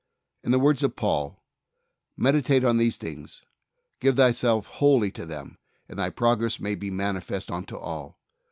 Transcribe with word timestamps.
In 0.43 0.49
the 0.49 0.57
words 0.57 0.81
of 0.81 0.95
Paul, 0.95 1.43
"Meditate 2.17 2.63
on 2.63 2.77
these 2.77 2.97
things; 2.97 3.43
give 3.99 4.15
thyself 4.17 4.65
wholly 4.65 5.11
to 5.11 5.27
them, 5.27 5.59
that 5.85 5.97
thy 5.97 6.09
progress 6.09 6.59
may 6.59 6.73
be 6.73 6.89
manifest 6.89 7.51
unto 7.51 7.75
all." 7.77 8.17